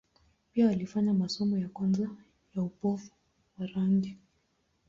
[0.51, 2.09] Pia alifanya masomo ya kwanza
[2.55, 3.11] ya upofu
[3.57, 4.17] wa rangi.